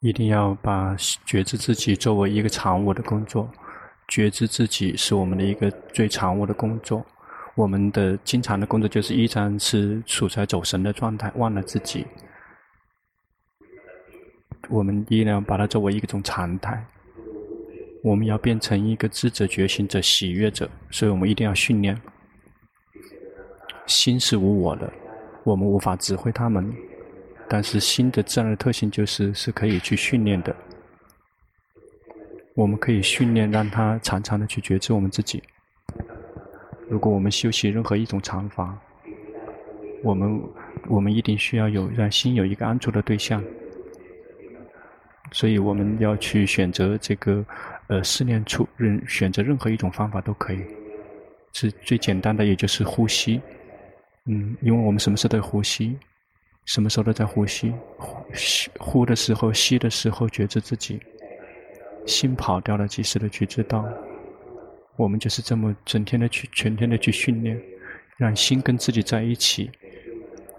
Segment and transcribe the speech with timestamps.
[0.00, 3.50] 一定要把觉知自己作为一个常务的工作。
[4.08, 7.04] 觉知自己是我们的一个最常务的工作。
[7.54, 12.06] 我们的经常的工作就是依然是处在走神的状态，忘了自己。
[14.70, 16.82] 我们依然把它作为一种常态。
[18.02, 22.00] 我们要变成一个智者、觉醒者、喜悦者，所以我们一定要训练。
[23.86, 24.90] 心是无我的，
[25.44, 26.72] 我们无法指挥他们，
[27.52, 30.54] 但是心的自然的特性就是是可以去训练的。
[32.54, 35.42] 我们可以训练，让他常常的去觉知我们自己。
[36.88, 38.78] 如果我们修习任何一种禅法，
[40.04, 40.40] 我们
[40.88, 43.42] 我们一定需要有让心有一个安住的对象。
[45.32, 47.44] 所以我们要去选择这个
[47.88, 50.64] 呃试炼处，任选择任何一种方法都可以，
[51.52, 53.40] 是最简单的，也就是呼吸。
[54.26, 55.96] 嗯，因为我们什么时候都呼吸，
[56.70, 61.00] 什么时候都在呼吸，呼吸呼的时候，吸的时候，觉知自己。
[62.06, 63.84] 心跑掉了，及时的去知道。
[64.94, 67.60] 我们就是这么整天的去，全天的去训练，
[68.16, 69.68] 让心跟自己在一起。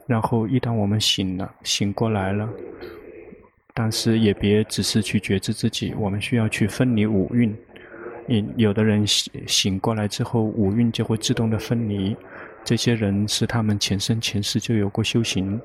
[0.05, 2.49] 然后一旦我们醒了，醒过来了，
[3.73, 7.55] 但是也别只是去觉知自己，我们需要去分离五蕴。
[8.57, 12.13] 有的人醒醒过来之后，五蕴就会自动的分离。
[12.63, 15.59] 这些人是他们前生前世就有过修行。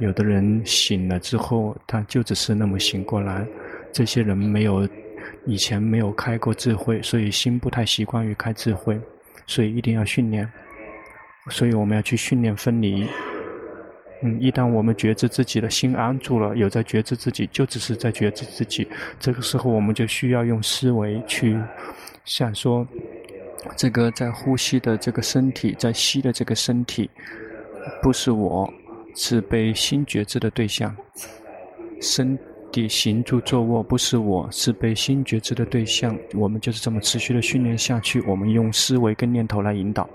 [0.00, 3.46] 有的人醒了之后，他就只是那么醒过来。
[3.92, 4.88] 这些人没有。
[5.48, 9.00] 以前没有开过智慧，所以心不太习惯于开智慧，
[9.46, 10.48] 所以一定要训练。
[11.50, 13.06] 所以我们要去训练分离。
[14.22, 18.88] 嗯，一旦我们觉知自己的心安住了，有在觉知自己，就只是在觉知自己。
[19.20, 21.56] 这个时候，我们就需要用思维去
[22.24, 22.84] 想说，
[23.76, 27.08] 这个在呼吸的这个身体，在吸的这个身体，
[28.02, 28.68] 不是我，
[29.16, 30.96] 是被心觉知的对象。
[32.00, 32.46] 身体。
[32.90, 36.14] 行住坐卧不是我，是被心觉知的对象。
[36.34, 38.20] 我们就是这么持续的训练下去。
[38.22, 40.06] 我们用思维跟念头来引导。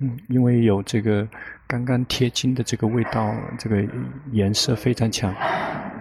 [0.00, 1.26] 嗯，因为有这个
[1.66, 3.82] 刚刚贴金的这个味道，这个
[4.32, 5.34] 颜色非常强，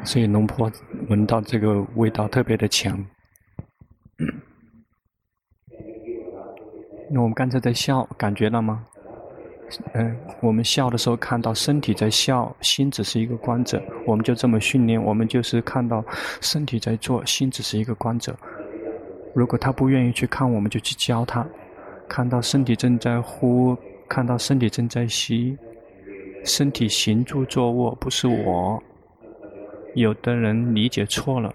[0.04, 0.70] 所以龙婆
[1.08, 3.00] 闻到这个味道特别的强。
[4.18, 4.28] 嗯
[7.10, 8.84] 那我们刚才在笑，感觉到吗？
[9.94, 16.04] 嗯，我们笑的时候看到身体在笑，心只是一个观者，我们就这么训练，我们就是看到
[16.42, 18.34] 身体在做，心只是一个观者。
[19.34, 21.46] 如果他不愿意去看，我们就去教他。
[22.08, 23.76] 看到身体正在呼，
[24.08, 25.58] 看到身体正在吸，
[26.46, 28.82] 身体行住坐卧不是我。
[29.96, 31.54] 有的人理解错了。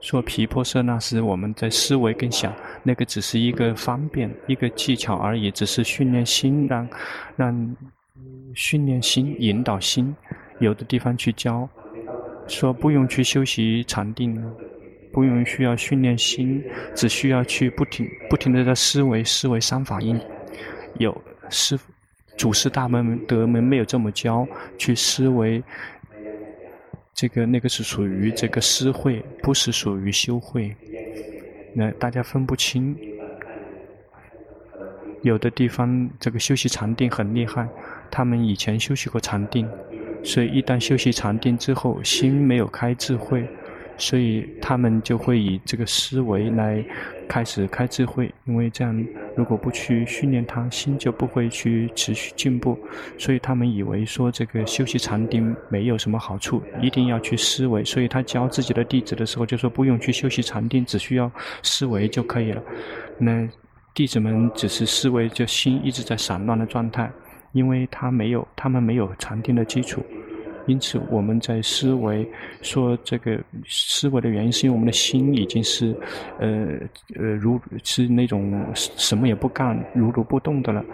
[0.00, 2.52] 说皮婆舍那是我们在思维跟想，
[2.82, 6.88] 那个只是一个方便，一个技巧而已，只是训练心，让
[7.36, 7.76] 让
[8.54, 10.14] 训练心，引导心，
[10.58, 11.68] 有的地方去教，
[12.48, 14.42] 说不用去修习禅定，
[15.12, 20.18] 不用需要训练心，只需要去不停不停的在思维思维三法印，
[20.98, 21.14] 有
[21.50, 21.78] 师
[22.38, 25.62] 祖师大门德门没有这么教，去思维。
[27.20, 30.74] 这个那个是属于这个思慧，不是属于修会。
[31.74, 32.96] 那大家分不清。
[35.20, 37.68] 有的地方这个休息禅定很厉害，
[38.10, 39.68] 他们以前休息过禅定，
[40.24, 43.46] 所以一旦休息禅定之后，心没有开智慧。
[44.00, 46.82] 所以他们就会以这个思维来
[47.28, 49.06] 开始开智慧，因为这样
[49.36, 52.76] 如果不去训练他，心就不会去持续进步。
[53.18, 57.84] 所以他们以为说这个修习禅定没有什么好处，一定要去思维。
[57.84, 61.30] 所以他教自己的弟子的时候就说不用去修习禅定，只需要
[61.62, 62.62] 思维就可以了。
[63.18, 63.46] 那
[63.94, 67.10] 弟子们只是思维，就心一直在散乱的状态，
[67.52, 70.02] 因为他没有，他们没有禅定的基础。
[70.70, 72.24] 因此，我们在思维
[72.62, 75.92] 说这个思维的原因，是因为我们的心已经是，
[76.38, 76.78] 呃
[77.16, 80.84] 呃，如是那种什么也不干、如如不动的了。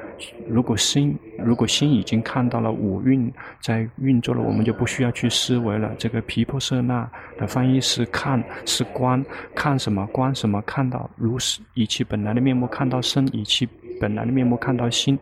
[0.49, 3.31] 如果心如果心已经看到了五蕴
[3.61, 5.94] 在运作了，我们就不需要去思维了。
[5.99, 7.06] 这个皮婆舍那
[7.37, 9.22] 的翻译是看，是观，
[9.55, 10.06] 看什么？
[10.06, 10.62] 观什么？
[10.62, 13.69] 看到如是以其本来的面目看到身，以其
[14.00, 15.19] 本来的面目看到心。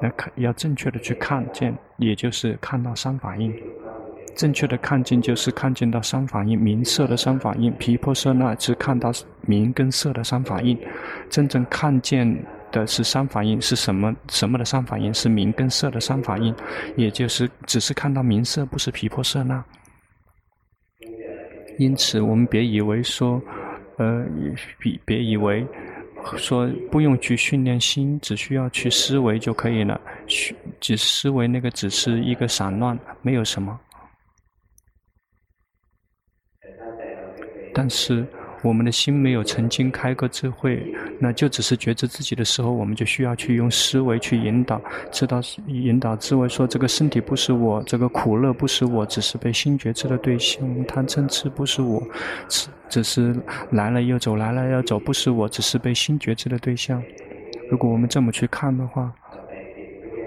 [0.00, 3.54] 来看，要正确的去看见，也就是看到三法印。
[4.36, 7.70] 正确的看见就是看见到三法印，明色的三法印。
[7.78, 9.12] 毗婆色那是看到
[9.42, 10.78] 明跟色的三法印。
[11.28, 12.34] 真正看见
[12.72, 14.14] 的是三法印，是什么？
[14.30, 15.12] 什么的三法印？
[15.12, 16.54] 是明跟色的三法印。
[16.96, 19.62] 也就是只是看到明色，不是皮婆色那。
[21.78, 23.42] 因此，我们别以为说，
[23.98, 24.24] 呃，
[24.78, 25.66] 别别以为。
[26.36, 30.00] 说不用去训练心，只需要去思维就可以了。
[30.80, 33.78] 只思维那个只是一个散乱，没有什么。
[37.74, 38.26] 但是。
[38.62, 40.82] 我们的心没有曾经开过智慧，
[41.18, 44.80] 那就只是觉知自己的时候，我们就需要去用思维去引导，
[45.10, 52.02] 知道引导智慧说，这个身体不是我，这个苦乐不是我，只是被心觉知的对象，贪嗔痴不是我，
[52.88, 53.34] 只是
[53.70, 57.02] 来了又走，来了又走，不是我，只是被心觉知的对象。
[57.70, 59.12] 如果我们这么去看的话，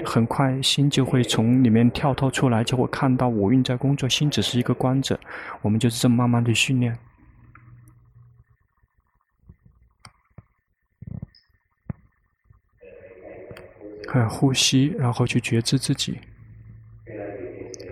[0.03, 5.19] 很快心就会从里面跳脱出来，就会看到五蕴在工作，心只是一个观者。
[5.61, 6.97] 我们就是这么慢慢的训练。
[14.29, 16.17] 呼吸，然后去觉知自己。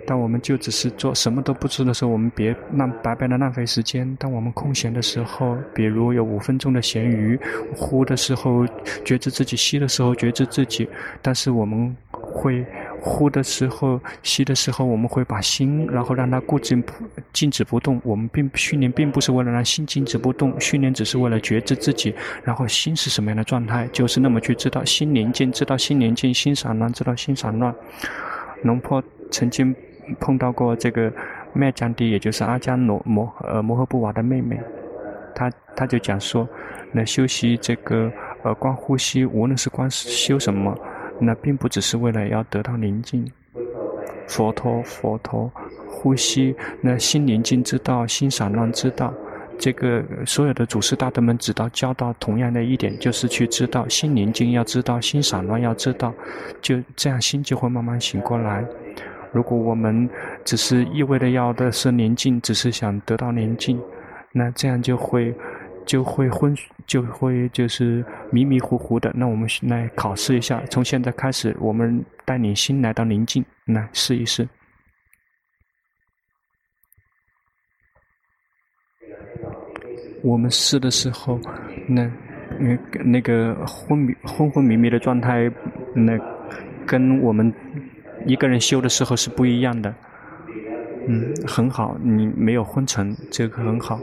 [0.04, 4.16] 当我们就只是做什么都不吃的时候，我们别浪白白的浪费时间。
[4.16, 7.38] 当我们空闲的时候，比如有五分钟的闲余，
[7.74, 8.66] 呼的时候
[9.04, 10.88] 觉知自己，吸的时候觉知自己。
[11.22, 12.66] 但是我们会。
[13.04, 16.92] 呼的时候，吸的时候，我们会把心，然后让它固静不
[17.32, 18.00] 静止不动。
[18.04, 22.14] 我们并训练并不是为了让心静止不动，训练只是为了觉知自己。
[22.44, 27.74] 然后心是什么样的状态，就是那么去知道心宁静，知道心宁静，心散乱，知道心散乱。
[28.62, 29.02] 龙坡
[29.32, 29.74] 曾经
[30.20, 31.12] 碰到过这个
[31.52, 34.60] 麦江迪，也就是阿姜罗摩呃摩诃布瓦的妹妹，
[35.34, 36.48] 他他就讲说，
[36.92, 38.12] 那修习这个
[38.44, 40.78] 呃观呼吸，无论是观修什么。
[41.24, 43.24] 那并不只是为了要得到宁静，
[44.26, 45.48] 佛陀佛陀
[45.88, 49.14] 呼吸，那心宁静之道，心散乱之道，
[49.56, 56.12] 这个所有的祖师大德们只道教导同样的一点，就是去知道心宁静，要知道心散乱，要知道，
[56.60, 58.64] 就这样心就会慢慢醒过来。
[59.30, 60.10] 如果我们
[60.44, 63.80] 只是一味的要的是宁静，只是想得到宁静，
[64.32, 65.32] 那这样就会。
[65.86, 66.56] 就会昏，
[66.86, 69.12] 就会就是迷迷糊糊的。
[69.14, 74.48] 那我们来考试一下，从现在开始，我们带领心来到宁静，来试一试。
[80.22, 81.40] 我们试的时候，
[81.88, 82.08] 那
[82.58, 85.50] 那那个昏迷、昏昏迷迷的状态，
[85.94, 86.16] 那
[86.86, 87.52] 跟我们
[88.24, 89.92] 一个人修的时候是不一样的。
[91.08, 93.98] 嗯，很好，你没有昏沉，这个很好。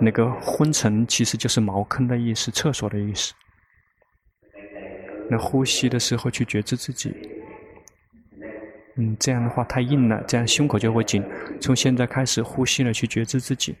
[0.00, 3.32] 那个昏沉其实就是茅坑的意思，厕所的意思。
[5.30, 7.14] 那呼吸的时候去觉知自己，
[8.96, 11.24] 嗯，这样的话太硬了，这样胸口就会紧。
[11.60, 13.74] 从现在开始呼吸了，去觉知自己。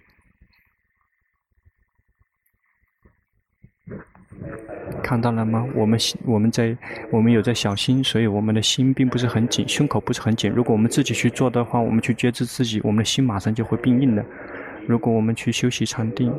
[5.02, 5.66] 看到了吗？
[5.74, 6.76] 我们我们在
[7.10, 10.50] 我们有在小心，所以我们的心并不是很紧，胸口不是很紧。
[10.50, 14.24] 如果我们自己去做的话，我们去觉知自己，我们的心马上就会变硬了。
[14.86, 16.32] 如果我们去休息禅定，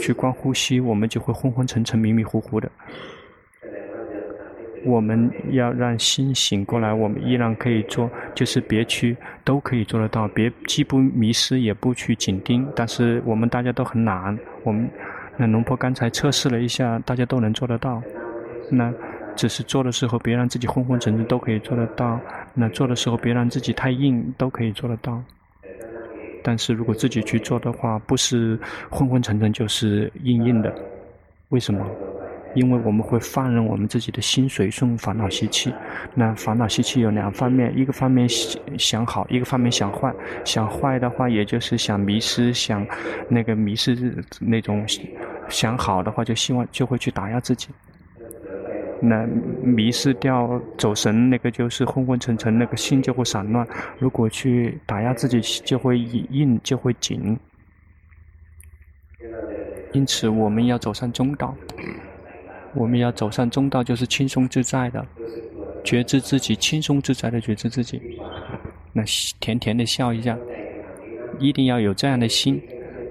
[0.00, 2.70] 去观呼吸，我们就会昏昏沉沉、迷迷糊糊的。
[4.84, 12.68] 我们要让心醒过来，我们依然可以做，就是别去都可以做得到，别既不迷失也不去紧盯。
[12.74, 14.90] 但是我们大家都很懒，我们
[15.36, 18.02] 那龙婆刚才测试了一下，大家都能做得到。
[18.68, 18.92] 那
[19.36, 22.20] 只是做的时候别让自己昏昏沉沉，都可以做得到。
[22.52, 25.22] 那做的时候别让自己太硬，都可以做得到。
[26.42, 28.58] 但是如果自己去做的话，不是
[28.90, 30.74] 昏昏沉沉，就是硬硬的。
[31.48, 31.86] 为什么？
[32.54, 35.72] 因为我们会放任我们自己的心随顺烦恼习气。
[36.14, 38.28] 那烦恼习气有两方面，一个方面
[38.76, 40.12] 想好，一个方面想坏。
[40.44, 42.86] 想坏的话，也就是想迷失，想
[43.26, 44.84] 那个迷失那种；
[45.48, 47.68] 想好的话，就希望就会去打压自己。
[49.04, 49.26] 那
[49.64, 53.66] 迷失掉走神，那个就是昏昏沉沉，那个心就会散乱。
[53.98, 57.36] 如果去打压自己，就会硬，就会紧。
[59.92, 61.52] 因此，我们要走上中道。
[62.74, 65.04] 我们要走上中道，就是轻松自在的
[65.82, 68.00] 觉知自己，轻松自在的觉知自己。
[68.92, 69.02] 那
[69.40, 70.38] 甜甜的笑一下，
[71.40, 72.62] 一定要有这样的心。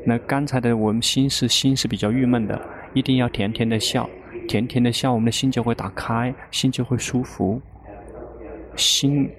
[0.06, 2.60] 那刚才的我们心是心是比较郁闷的，
[2.94, 4.10] 一定要甜甜的笑。
[4.52, 7.62] 甜甜的笑，我们的心就会打开，心就会舒服。
[8.76, 9.30] 心，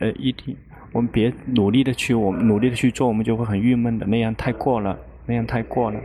[0.00, 0.56] 呃，一定，
[0.90, 6.00] 我们别努力的去，我们努力的去做，我们就会很郁闷的，那样太过了，那样太过了。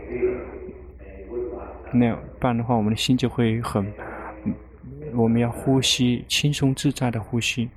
[1.92, 3.84] 那样，不然的话，我们的心就会很，
[5.16, 7.68] 我们要呼吸，轻松自在的呼吸。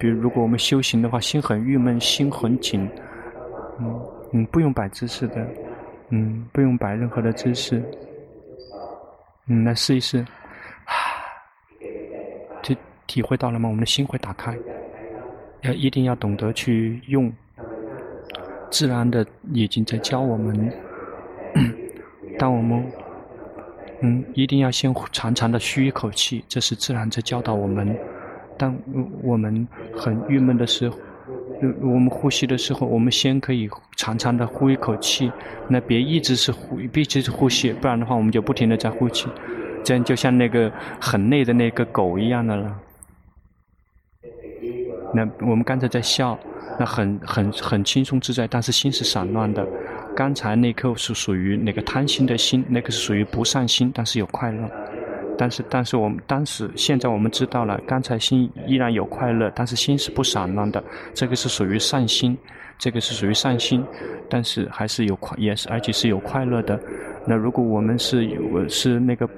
[0.00, 2.88] 比如，如果我们修行的话，心很郁闷，心很紧，
[3.78, 4.00] 嗯
[4.32, 5.46] 嗯，不用摆姿势的，
[6.08, 7.84] 嗯，不用摆任何的姿势。
[9.46, 10.18] 嗯，来试一试，
[10.86, 10.94] 啊，
[12.62, 13.68] 体体会到了吗？
[13.68, 14.56] 我们的心会打开，
[15.62, 17.32] 要一定要懂得去用，
[18.70, 20.72] 自然的已经在教我们。
[22.38, 22.84] 当我们
[24.00, 27.96] 嗯，一定要先长长的吁一口气，这是自然在教导我们。
[28.58, 28.76] 当
[29.22, 30.96] 我们很郁闷的时候，
[31.80, 35.30] 我们呼吸的时候，我们先可以长长的呼一口气，
[35.68, 39.28] 那别一直是呼，一直是呼吸，不然的话，我们就不停的在呼气，
[39.84, 42.78] 这样就像那个很累的那个狗一样的了。
[45.14, 46.38] 那我们刚才在笑，
[46.78, 49.66] 那很很很轻松自在，但是心是散乱的。
[50.16, 54.68] 刚才那颗是属于那个贪心的心，那个是属于不善心，但是有快乐。
[55.42, 60.80] 但是，但是我们当时现在我们知道了，刚才心依然有快乐，但是心是不散乱的。
[61.14, 62.38] 这个是属于善心，
[62.78, 63.84] 这个是属于善心，
[64.30, 66.78] 但是还是有快，也是而且是有快乐的。
[67.26, 69.28] 那如果我们是有是那个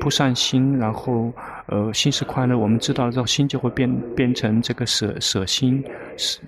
[0.00, 1.30] 不善心，然后
[1.66, 5.84] 呃心是快乐，我们知道了之后，心就会变变成这个舍舍心
[6.16, 6.40] 是。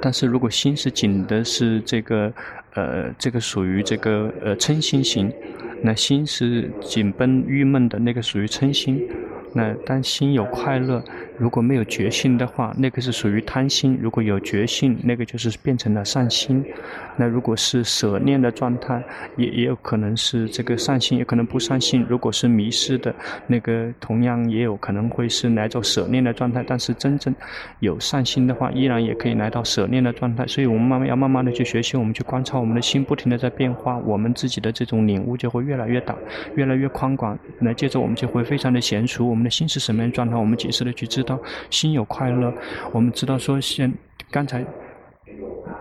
[0.00, 2.32] 但是如果心是紧的，是这个，
[2.74, 5.32] 呃，这个属于这个呃嗔心型，
[5.82, 9.00] 那心是紧绷郁闷的那个属于嗔心。
[9.52, 11.02] 那当心有快乐，
[11.40, 16.62] 如果没有觉性的话，那个是属于贪心；如果有觉性，那个就是变成了善心。
[17.16, 19.02] 那如果是舍念的状态，
[19.38, 22.04] 也也有可能是这个善心，也可能不善心。
[22.06, 23.14] 如果是迷失的，
[23.46, 26.62] 那个同样也有可能会是来到舍念的状态。
[26.66, 27.34] 但是真正
[27.78, 30.46] 有善心的话，依然也可以来到舍念的状态。
[30.46, 36.14] 所以我们慢慢要慢慢的去学习，我们去观察我们的心不停的在变化，我们自己的这种领悟就会越来越大，
[36.54, 37.38] 越来越宽广。
[37.58, 39.26] 那接着我们就会非常的娴熟。
[39.26, 40.36] 我们的心是什么样状态？
[40.36, 41.29] 我们及时的去知道，
[41.70, 42.52] 心有快乐。
[42.92, 43.92] 我们知道说，现
[44.30, 44.64] 刚才，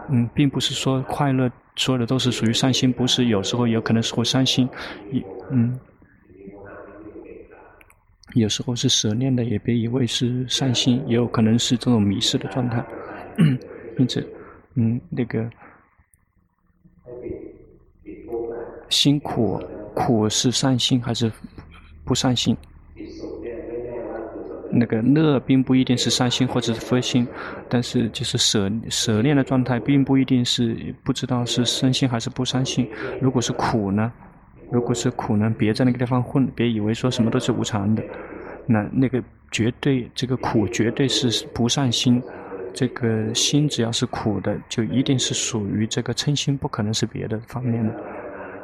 [0.09, 4.67] 嗯，并不是说快乐说的都是属于善心，不是，有时候有可能是会伤心，
[5.11, 5.79] 也嗯，
[8.33, 12.83] 有时候是舍念的，也别以为是善心，也有可能是这种迷失的状态。
[13.97, 14.27] 因此，
[14.75, 15.49] 嗯，那个
[18.89, 19.61] 辛苦
[19.93, 21.31] 苦是善心还是
[22.03, 22.55] 不善心？
[24.71, 27.27] 那个乐并不一定是善心或者是佛心，
[27.67, 32.89] 但是就是舍舍念的状态，并不一定是不知道是善心还是不善心。
[33.19, 34.11] 如果是苦呢？
[34.71, 35.53] 如果是苦呢？
[35.57, 38.03] 别在那个地方混，别以为说什么都是无常的。
[38.67, 42.21] 那那个绝对这个苦绝对是不善心，
[42.71, 47.93] 这个心只要是苦的，就一定是属于这个嗔心，不可能是别的方面的。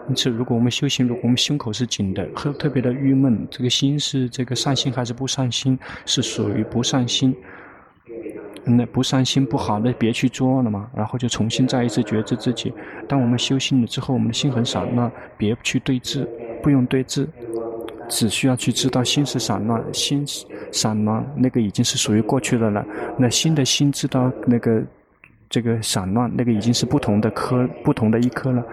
[0.08, 5.78] 因此，如果我们修行，如果我们胸口是紧的，和特别的郁闷，这个心是这个善心还是不善心？
[6.06, 7.36] 是属于不善心。
[8.64, 10.90] 那不善心不好，那别去做了嘛。
[10.96, 12.74] 然后就重新再一次觉知自己。
[13.08, 16.28] 当我们修行了之后，我们的心很散，乱别去对治，
[16.64, 17.28] 不用对治，
[18.10, 20.24] 只需要去知道心是散乱，心
[20.72, 22.86] 散乱，那个已经是属于过去的了。
[23.18, 24.84] 那新的心知道那个
[25.48, 28.64] 这个散乱，那个已经是不同的科，不同的一科了。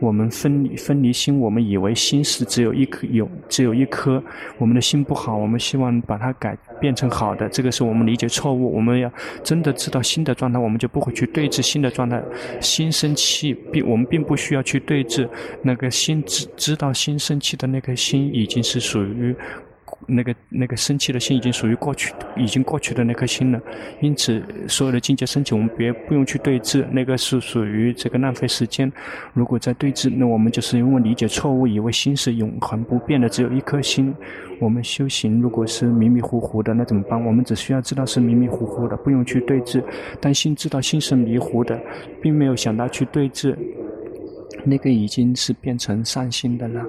[0.00, 4.22] 我们分离分离心，我们以为心是只有一颗，有只有一颗。
[4.58, 8.74] 我们的心不好，我们希望把它改变成好的，这个是我们理解错误。
[8.74, 9.12] 我们要
[9.42, 12.22] 真的知道心的状态，我们就不会去对治心的状态。
[12.60, 15.28] 心生气，并我们并不需要去对治
[15.62, 19.34] 那个心，知知道心生气的那颗心已经是属于。
[20.06, 23.60] 那个那个生气的心已经属于过去，已经过去的那颗心了。
[24.00, 28.90] 因此，所有的境界升起，我们别不用去对治，那个是属于这个浪费时间。
[29.34, 34.14] 如果在对治，那我们就是因为理解错误，以为心是永恒不变的，只有一颗心。
[34.60, 37.22] 我们修行如果是迷迷糊糊的，那怎么办？
[37.24, 39.82] 我们只需要知道是迷迷糊糊的，不用去对治。
[40.20, 41.80] 但心知道心是迷糊的，
[42.20, 43.56] 并没有想到去对治，
[44.64, 46.84] 那个已经是变成善心的了。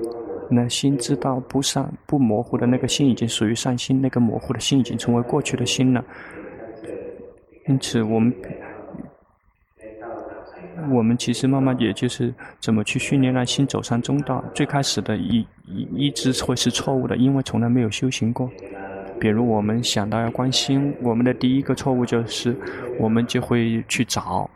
[0.50, 6.03] 那心知道不善不模糊的那个心已经属于善心，那个模糊的心已经成为过去的心了。
[7.68, 8.34] 因此，我们
[10.91, 14.44] 我们其实慢慢也就是怎么去训练让心走上中道。
[14.53, 18.50] 最开始的一一一直会是错误的，因为从来没有修行过。
[19.20, 22.56] 比如我们想到要观心，我们的第一个错误就是
[22.98, 24.50] 我们就会去找。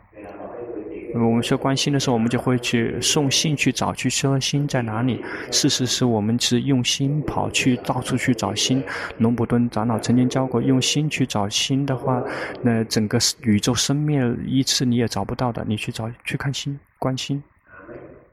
[1.14, 5.22] 我们说观心的时候，我们就会去送心去找，去说心在哪里。
[5.52, 8.82] 事实是我们是用心跑去到处去找心。
[9.18, 12.20] 龙普顿长老曾经教过，用心去找心的话，
[12.62, 15.64] 那整个宇宙生灭一次你也找不到的。
[15.68, 17.40] 你去找去看心，观心，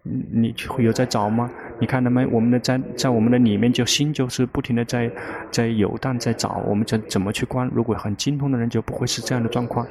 [0.01, 1.51] 你会有在找吗？
[1.79, 2.25] 你看到没？
[2.25, 5.11] 我们的在在我们的里面，就心就是不停的在
[5.51, 6.63] 在游荡，在找。
[6.67, 7.69] 我们怎怎么去观？
[7.71, 9.85] 如果很精通的人，就不会是这样的状况。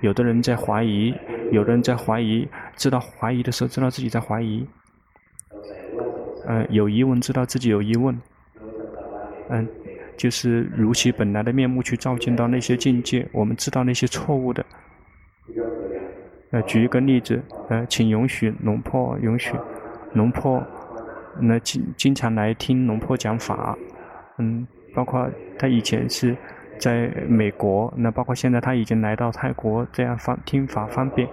[0.00, 1.14] 有的人在怀疑。
[1.50, 4.64] 有的人在怀疑，知道怀疑的时候，知道自己在怀疑。
[6.46, 8.16] 嗯，有疑问，知道自己有疑问。
[9.48, 9.66] 嗯，
[10.16, 14.64] 就是如其本来的面目去照见到那些境界，我们知道那些错误的。
[16.52, 19.52] 呃，举一个例子，呃，请允许龙婆允许
[20.12, 20.62] 龙婆
[21.40, 23.76] 那经经常来听龙婆讲法，
[24.38, 24.64] 嗯，
[24.94, 25.28] 包括
[25.58, 26.36] 他以前是
[26.80, 31.28] 在美国，那包括现在他已经来到泰国，这样方听法方便。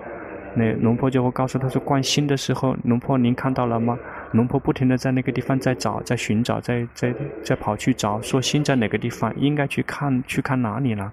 [0.54, 3.98] 那龙婆就会告诉他说，观心的时候，龙婆您看到了吗？
[4.32, 7.14] 龙婆不停地在那个地方在找，在寻找，在在
[7.44, 11.12] 在跑去找，说心在哪个地方，应该去看去看哪里了。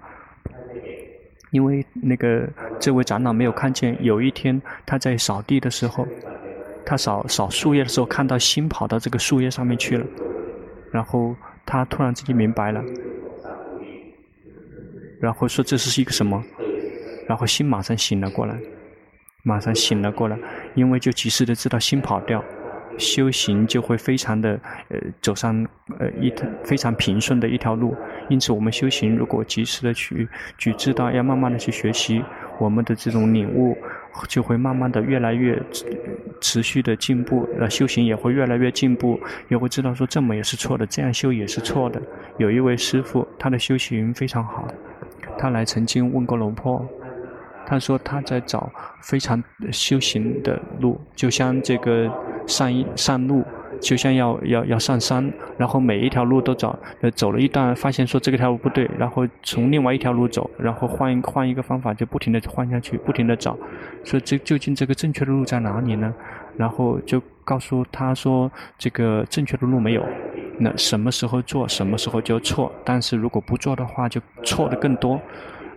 [1.51, 2.49] 因为那个
[2.79, 6.05] 这位长老没有看见，有一天他在扫地的时候，
[6.85, 10.05] 他扫扫树叶的时候，看到心跑到这个树叶上面去了，
[10.91, 12.83] 然后他突然之间明白了，
[15.19, 16.43] 然后说这是一个什么，
[17.27, 18.55] 然后心马上醒了过来，
[19.43, 20.37] 马上醒了过来，
[20.73, 22.43] 因为就及时的知道心跑掉。
[22.97, 24.57] 修行就会非常的
[24.87, 25.67] 呃走上
[25.99, 27.93] 呃一非常平顺的一条路，
[28.29, 30.25] 因此我们修行如果及时的去
[30.57, 32.23] 去知道，要慢慢的去学习，
[32.57, 33.77] 我们的这种领悟
[34.29, 35.61] 就会慢慢的越来越
[36.39, 39.19] 持续的进步，呃修行也会越来越进步，
[39.49, 42.01] 也会知道说这么也是错的，这样修也是错的。
[42.37, 44.65] 有一位师父，他的修行非常好，
[45.37, 46.85] 他来曾经问过龙婆。
[47.67, 52.07] 他说他在找非常修行的路，就像这个
[52.45, 53.43] 上一上路，
[53.81, 56.77] 就像要要要上山，然后每一条路都找，
[57.15, 63.57] 走了一段，发现说这个条路不对，然后从另外一条路走，然后换换一个方法，就不停地换下去，不停地找，
[64.03, 66.13] 说这究竟这个正确的路在哪里呢？
[66.55, 70.05] 然后就告诉他说这个正确的路没有，
[70.57, 75.19] 那什么时候做，什么时候就错，但是如果不做的话，就错的更多。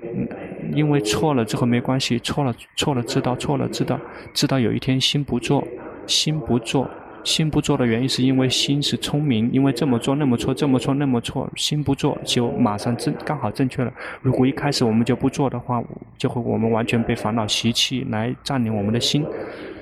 [0.01, 0.29] 嗯，
[0.73, 3.99] 因为错了之后没关系，错了错了知道错了知道
[4.33, 5.67] 知道有一天心不做，
[6.07, 6.89] 心不做，
[7.25, 13.93] 心不做的原因是因为心是聪明，因为这么做那么错，这么错那么错，心不做就马上正刚好正确了。
[14.23, 15.83] 如果一开始我们就不做的话，
[16.17, 19.27] 就会我们完全被烦恼习气来占领我们的心，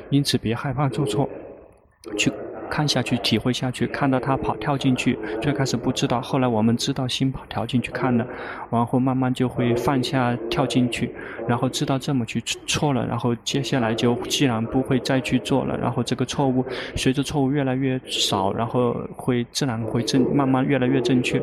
[0.08, 1.28] 因此别害怕做错，
[2.16, 2.32] 去。
[2.70, 8.26] 看下去，体会下去，看到他跑跳进去，最开始不知道，后来我们知道心跑跳进去看了，
[8.70, 11.11] 然后慢慢就会放下跳进去，
[11.48, 21.40] 然后知道这么去错了，然后接下来就既然不会再去做了，然后这个错误随着错误越来越少，然后会自然会正慢慢越来越正确，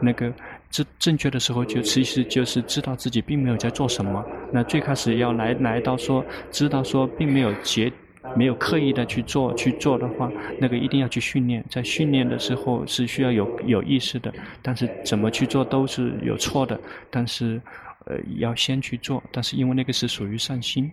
[0.00, 0.32] 那个
[0.70, 7.92] 正正确的时候就其实就是知道自己并没有在做什么，那最开始要来来到说知道说并没有结。
[8.36, 11.64] 没有刻意的去做去做的话，那个一定要去训练。
[11.68, 14.32] 在训练的时候是需要有有意识的，
[14.62, 16.78] 但是怎么去做都是有错的。
[17.10, 17.60] 但是，
[18.06, 19.22] 呃，要先去做。
[19.32, 20.90] 但是因为那个是属于善心，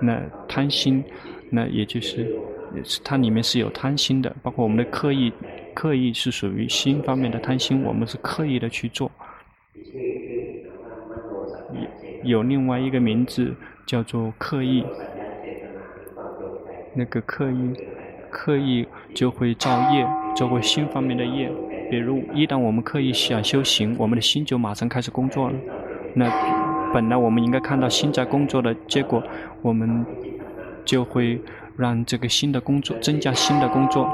[0.00, 1.02] 那贪心，
[1.50, 2.32] 那也就是，
[3.04, 4.34] 它里面是有贪心的。
[4.42, 5.32] 包括我们的刻意，
[5.74, 9.10] 刻意是属于心方面的贪心，我们是刻意的去做。
[12.22, 13.52] 有另外一个名字
[13.84, 14.84] 叫做刻意。
[16.94, 17.74] 那个刻意，
[18.30, 21.50] 刻意就会造业，就会心方面的业。
[21.90, 25.54] 比如，一旦我们刻意想修行，我们的心就马上开始工作了。
[26.14, 26.30] 那
[26.92, 29.22] 本来我们应该看到心在工作的结果，
[29.60, 30.04] 我们
[30.84, 31.40] 就会
[31.76, 34.08] 让这个心的工作增加新的工作。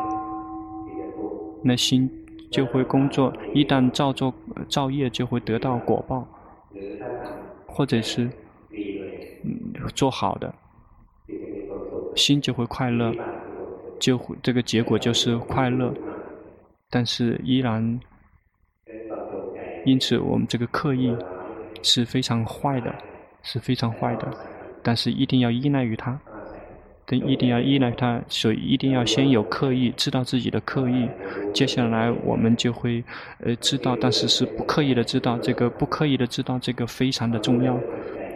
[1.62, 2.08] 那心
[2.50, 4.32] 就会工作，一旦造作
[4.68, 6.26] 造业，就会得到果报，
[7.66, 8.30] 或者是
[9.94, 10.54] 做好的。
[12.18, 13.14] 心就会快乐，
[14.00, 15.94] 就会这个结果就是快乐，
[16.90, 18.00] 但是依然，
[19.86, 21.16] 因此我们这个刻意
[21.82, 22.92] 是非常坏的，
[23.42, 24.28] 是非常坏的，
[24.82, 26.18] 但是一定要依赖于它，
[27.06, 31.08] 但一定要依赖它，所以一定要先有刻意，知道自己的刻意，
[31.54, 33.02] 接下来我们就会
[33.38, 37.78] 呃知道，但是是不刻意的知道，这个不刻意的知道这个非常的重要。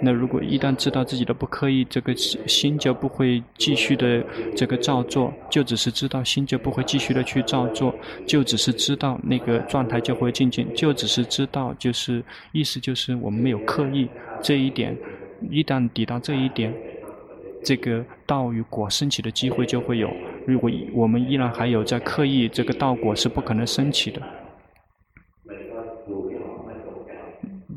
[0.05, 4.21] 那如果一旦知道自己的不刻意，这个心就不会继续的
[4.57, 7.95] 这个造作，就只是知道心就不会继续的去造作，
[8.27, 14.09] 就只是知道那个状态就会静静，就只是知道就是意思就是我们没有刻意
[14.43, 14.97] 这一点，
[15.49, 16.75] 一旦抵达这一点，
[17.65, 20.11] 这个道与果升起的机会就会有。
[20.49, 24.21] 如果我们依然还有在刻意，这个道果是不可能升起的。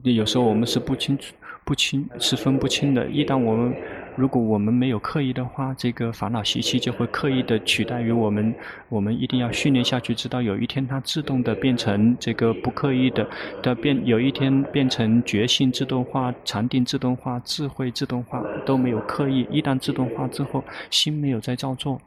[0.02, 1.36] 有时候我们是不清楚。
[1.65, 3.08] 不清是分不清的。
[3.10, 3.75] 一旦我们，
[4.15, 8.54] 如果我们没有刻意的话，这个烦恼习气就会刻意的取代于我们。
[8.88, 13.28] 我们一定要训练下去，直到有一天它自动的变成这个不刻意的
[13.63, 19.47] 的变，有一天变成觉性自动化、禅定自动化、智慧自动化，都没有刻意。
[19.49, 21.99] 一旦自动化之后，心没有在造作，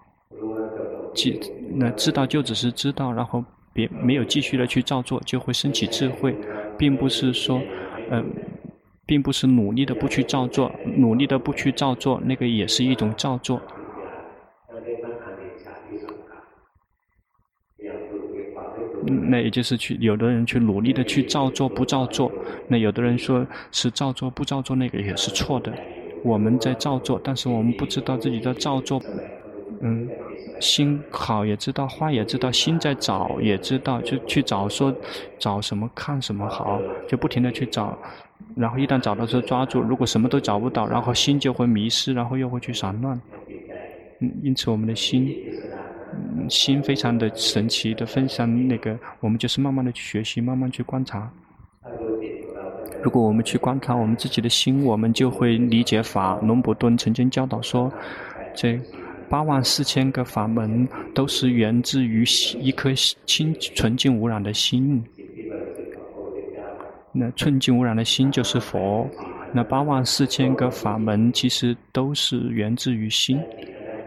[1.13, 1.39] 即
[1.75, 6.33] 那知道就只是知道，然后别没有继续的去造作，就会升起智慧，
[6.79, 7.61] 并不是说，
[8.13, 8.25] 嗯、呃。
[9.09, 13.59] 并不是努力的不去造作，努力的不去造作，那个也是一种造作。
[19.31, 22.31] 那也就是去有的人去努力的去照做不照做，
[22.69, 25.73] 那有的人说是照做不照做，那个也是错的。
[26.23, 29.01] 我们在照做，但是我们不知道自己在照做。
[29.81, 30.07] 嗯，
[30.61, 34.95] 心好也知道，坏也知道，心在找也知道，就去找说
[35.39, 37.97] 找什么看什么好，就不停的去找，
[38.57, 43.21] 然后一旦找到就抓住，如果什么都找不到，然后心就会迷失，然后又会去散乱。
[44.21, 45.35] 嗯，因此我们的心。
[46.49, 51.31] 心非常的神奇的分享，那个我们就是慢慢的去学习，慢慢去观察。
[53.03, 56.37] 如果我们去观察我们自己的心，我们就会理解法。
[56.41, 57.93] 龙伯顿曾经教导说，
[58.55, 58.81] 这
[59.29, 62.25] 八万四千个法门都是源自于
[62.59, 62.91] 一颗
[63.27, 65.05] 清纯净无染的心。
[67.19, 69.05] 那纯净无染的心就是佛。
[69.53, 73.41] 那八万四千个法门其实都是源自于心。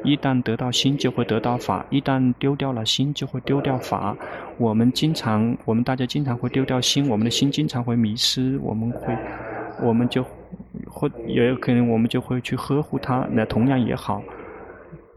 [0.03, 4.17] 一旦得到心，就会得到法；一旦丢掉了心，就会丢掉法。
[4.57, 8.57] 我们经常，我们大家经常会丢掉心，我们的心经常会迷失。
[8.63, 9.15] 我们会，
[9.83, 10.23] 我们就
[10.87, 13.27] 会也有可能，我们就会去呵护它。
[13.31, 14.23] 那同样也好，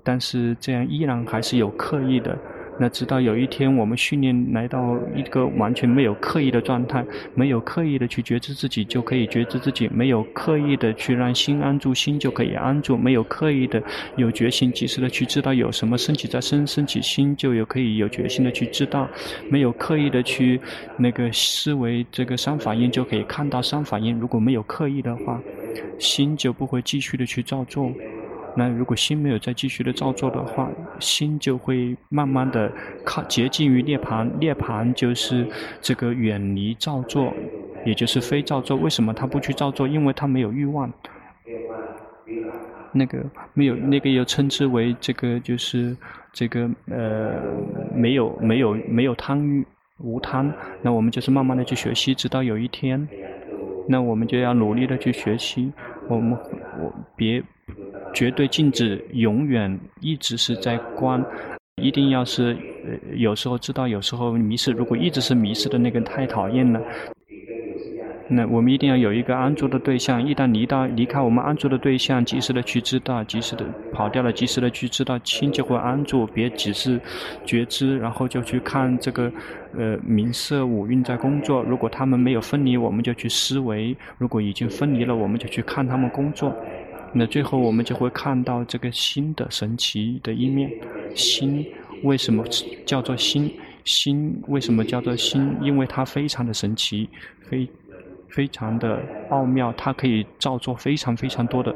[0.02, 2.37] 但是这样依然还是有刻意的。
[2.78, 13.82] 那直到有一天，我们训练来到一个完全没有刻意的状态，没有刻意的去觉知自己，就可以觉知自己；没有刻意的去让心安住，心就可以安住；没有刻意的
[14.16, 19.06] 有决心，及时的去知道有什么升起在身，升起心就有可以有决心的去知道；
[19.48, 20.60] 没有刻意的去
[20.96, 24.18] 那个思维这个三法印，就可以看到三法印。
[24.18, 25.40] 如果没有刻意的话，
[25.98, 27.92] 心就不会继续的去造作。
[28.56, 32.70] 那如果心没有再继续的造作的话，心就会慢慢的
[33.04, 34.30] 靠接近于涅槃。
[34.38, 35.44] 涅槃就是
[35.80, 37.32] 这个远离造作，
[37.84, 38.76] 也就是非造作。
[38.76, 39.88] 为什么他不去造作？
[39.88, 40.92] 因为他没有欲望。
[42.92, 43.18] 那个
[43.54, 45.96] 没有那个又称之为这个就是
[46.32, 47.32] 这个呃
[47.92, 49.66] 没有没有没有贪欲
[49.98, 50.52] 无贪。
[50.80, 53.08] 那我们就是慢慢的去学习，直到有一天，
[53.88, 55.72] 那我们就要努力的去学习。
[56.06, 56.38] 我们
[56.78, 57.42] 我别。
[58.14, 61.22] 绝对静止，永远一直是在观，
[61.83, 64.70] 一定要是，呃，有时候知道，有时候迷失。
[64.72, 66.81] 如果一直是迷失的那个，太讨厌了。
[68.27, 76.27] 那我们一定要有一个安住的对象，一旦离到离开我们安住的对象，及时的去知道，及时的跑掉了，及时的去知道，清就会安住。
[76.29, 76.98] 别只是
[77.44, 79.31] 觉知，然后就去看这个，
[79.77, 81.62] 呃，名色五蕴在工作。
[81.64, 86.57] 如果他们没有分离，我们就去思维；如果已经分离了，我们就去看他们工作。
[87.14, 90.70] 那最后我们就会看到这个心的神奇的一面。
[91.14, 91.64] 心
[92.03, 92.44] 为什么
[92.85, 93.50] 叫做心？
[93.85, 95.57] 心为什么叫做心？
[95.62, 97.09] 因为它非常的神奇，
[97.48, 97.68] 非
[98.29, 99.00] 非常的
[99.31, 101.74] 奥妙，它可以造作非常非常多的。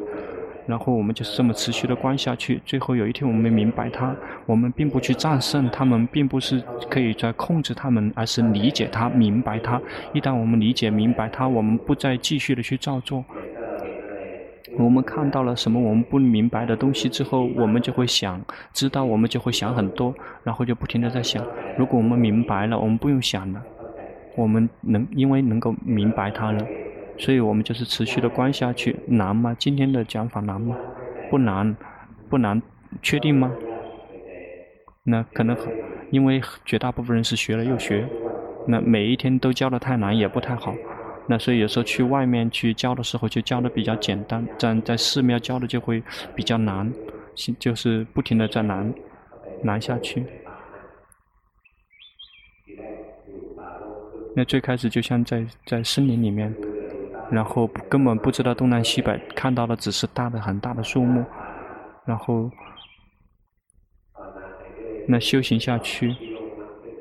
[0.66, 9.80] 然后我们就是这么持续的观下去，最后有一天我们明白它，我们并不去战胜他们，并不是可以再控制他们，而是理解它、明白它。
[10.12, 13.24] 一旦我们理解明白它，我们不再继续的去造作。
[14.76, 18.40] 我们看到了什么我们不明白的东西之后，我们就会想
[18.72, 21.44] 知道，我们就会想很多，然后就不停地在想。
[21.76, 23.62] 如果我们明白了，我们不用想了，
[24.36, 26.66] 我们能因为能够明白它了，
[27.16, 28.94] 所以我们就是持续的观下去。
[29.06, 29.56] 难吗？
[29.58, 30.76] 今天的讲法难吗？
[31.30, 31.76] 不难，
[32.28, 32.60] 不难，
[33.02, 33.50] 确定吗？
[35.04, 35.56] 那可能
[36.10, 38.06] 因为绝大部分人是学了又学，
[38.66, 40.74] 那每一天都教得太难也不太好。
[41.30, 46.02] 那所以有时候去外面去教的时候，就教的比较简单，在在寺庙教的就会
[46.34, 46.90] 比较难，
[47.58, 48.94] 就是不停的在难，
[49.62, 50.24] 难下去。
[54.34, 56.54] 那最开始就像在在森林里面，
[57.30, 61.22] 然后根本不知道东南西北，看到的只是大的很大的树木，
[62.06, 62.50] 然后
[65.06, 66.16] 那修行下去，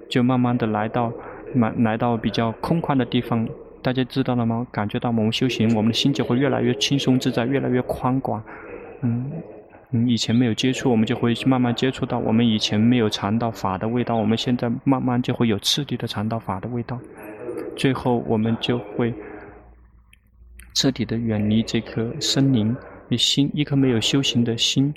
[0.10, 1.14] 就慢慢的来到，
[1.54, 3.48] 来来到比较空旷的地方。
[3.82, 4.68] 大家知道了吗？
[4.72, 8.44] 感觉到我们修行，我们的心就会越来越轻松自在，越来越宽广。
[9.02, 9.32] 嗯，
[9.92, 12.20] 嗯，以前没有接触，我们就会慢慢接触到。
[12.20, 17.00] 我们以前没有尝到法的味道，我们现在慢慢就会有彻底的尝到法的味道。
[17.78, 19.14] 最后，我们就会
[20.76, 22.76] 彻底的远离这颗森林。
[23.08, 24.94] 你心一颗没有修行的心，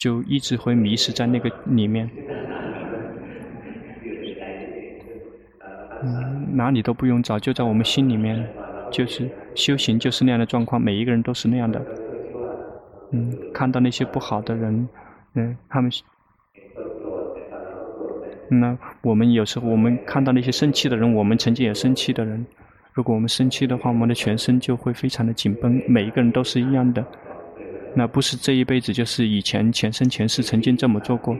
[0.00, 2.10] 就一直会迷失在那个里面。
[6.04, 8.48] 嗯，哪里都不用找，就在我们心里面，
[8.90, 10.80] 就是修行，就是那样的状况。
[10.80, 11.80] 每一个人都是那样的。
[13.12, 14.88] 嗯，看到那些不好的人，
[15.34, 15.90] 嗯，他们，
[18.48, 22.44] 那我们有时候我们看到那些生气的人，我们曾经也生气的人。
[22.94, 25.82] 如果我们生气的话，我们的全身就会非常的紧绷。
[25.86, 27.04] 每一个人都是一样的。
[27.94, 31.36] 那不是这一辈子，就是以前前生前世曾经这么做过。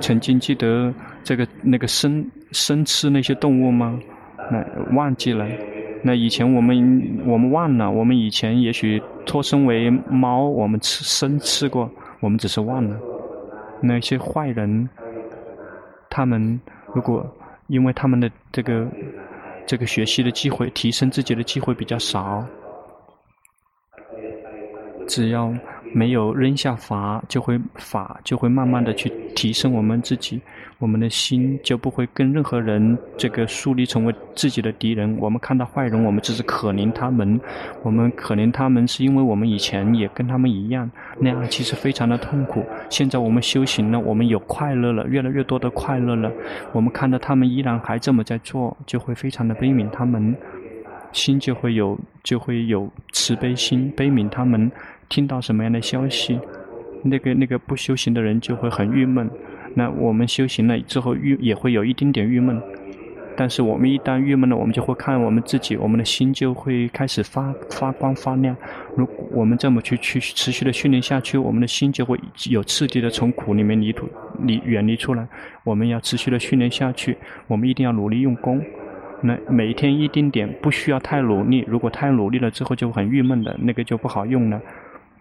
[0.00, 3.98] 曾经记得这个那个生生吃那些动物吗？
[4.50, 5.46] 那忘记了。
[6.02, 12.96] 那以前我们我们忘了，我们以前也许托生为猫，我们吃生吃过，我们只是忘了。
[13.80, 14.88] 那些坏人，
[16.08, 16.60] 他们
[16.94, 17.26] 如果
[17.66, 18.86] 因为他们的这个
[19.66, 22.44] 这个学习的机会，提升自己的机会比较少，
[25.06, 25.52] 只要。
[25.92, 30.40] 没有扔下法，就会法就会慢慢的去提升我们自己，
[30.78, 35.16] 我们的心就不会跟任何人这个树立成为自己的敌人。
[35.18, 37.40] 我们看到坏人，我们只是可怜他们，
[37.82, 42.64] 我们可怜他们是因为我们以前也跟他们一样，那样其实非常的痛苦。
[42.90, 46.30] 现在我们修行了，我们有快乐了，越来越多的快乐了。
[46.72, 50.36] 我们看到他们依然还这么在做，就会非常的悲悯他们，
[51.12, 54.70] 心就会有就会有慈悲心，悲悯他们。
[55.08, 56.38] 听到什么样的消息，
[57.02, 59.30] 那个那个不修行的人就会很郁闷。
[59.74, 62.60] 那我们修行了之后，郁也会有一丁点郁闷。
[63.36, 68.56] 但是我们一旦郁闷了，我们就会看我们自己，我们的心就会开始发发光发亮。
[68.96, 72.18] 如我们这么去去持续的训练下去，我们的心就会
[72.50, 74.08] 有次第的从苦里面离土
[74.40, 75.24] 离远离出来。
[75.62, 77.16] 我们要持续的训练下去，
[77.46, 78.60] 我们一定要努力用功。
[79.20, 81.64] 那每一天一丁点，不需要太努力。
[81.68, 84.60] 如果太努力了之后就很郁闷的，那个就不好用了。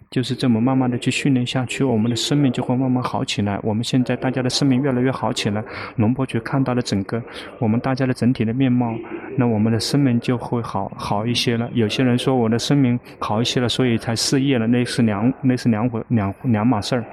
[0.09, 3.59] 就是这么慢慢的去训练下去，我们的生命就会慢慢好起来。
[3.61, 5.63] 我们现在大家的生命越来越好起来，
[5.97, 7.21] 龙伯爵看到了整个
[7.59, 8.95] 我们大家的整体的面貌，
[9.37, 11.69] 那我们的生命就会好好一些了。
[11.73, 17.05] 有些人说我的生命好一些了，所以才失业了，那是两那是两回两两码事儿。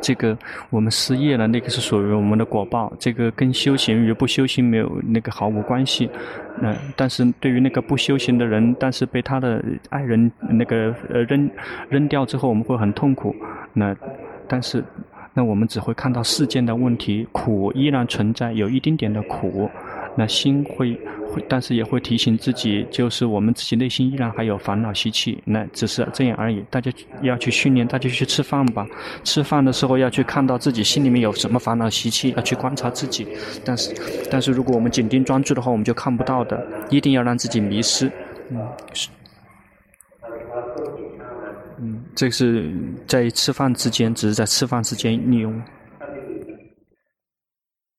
[0.00, 0.36] 这个
[0.70, 6.08] 我们失业了，那个是属于我们的果报，这个跟修行与不修行没有那个毫无关系。
[6.60, 11.50] 嗯，但是对于那个不修行的人，但是被他的爱人那个呃扔
[11.88, 13.34] 扔掉之后，我们会很痛苦。
[13.72, 13.96] 那
[14.46, 14.84] 但是
[15.34, 19.70] 那我们只会看到世间的问题，苦依然存在，有一丁点的苦。
[20.16, 20.94] 那心会
[21.28, 26.62] 会，但是也会提醒自己，就是我们自己内心依然还有烦恼习气，那只是这样而已。
[26.68, 28.86] 大家要去训练，大家去吃饭吧。
[29.24, 33.26] 吃饭的时候要去看到自己心里面有什么烦恼习气，要去观察自己。
[33.64, 33.94] 但是，
[34.30, 36.66] 但是如果我们紧盯专注的话，我们就看不到的。
[36.90, 38.10] 一定要让自己迷失。
[38.50, 38.60] 嗯，
[38.92, 39.08] 是。
[41.78, 42.70] 嗯，这是
[43.06, 45.60] 在吃饭之间，只是在吃饭之间利用。